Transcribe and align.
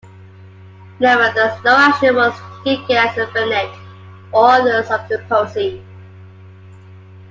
Nevertheless, 0.99 1.63
no 1.63 1.75
action 1.77 2.15
was 2.15 2.33
taken 2.63 2.85
against 2.85 3.31
Bennett 3.35 3.69
or 4.31 4.49
others 4.49 4.89
of 4.89 5.07
the 5.07 5.19
posse. 5.29 5.79